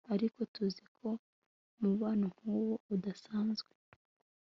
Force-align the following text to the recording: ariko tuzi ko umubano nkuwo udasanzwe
ariko 0.13 0.39
tuzi 0.53 0.83
ko 0.97 1.09
umubano 1.77 2.25
nkuwo 2.33 2.73
udasanzwe 2.95 3.71